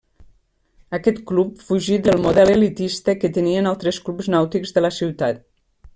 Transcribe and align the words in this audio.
Aquest 0.97 1.19
club 1.31 1.59
fugí 1.67 1.99
del 2.07 2.23
model 2.25 2.53
elitista 2.55 3.15
que 3.25 3.33
tenien 3.39 3.71
altres 3.73 4.03
clubs 4.09 4.31
nàutics 4.37 4.75
de 4.79 4.85
la 4.87 4.95
ciutat. 5.01 5.45